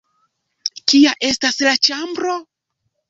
[0.93, 2.39] Kia estas la ĉambro?